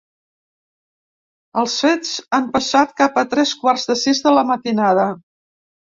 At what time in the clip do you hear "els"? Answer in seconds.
1.63-1.75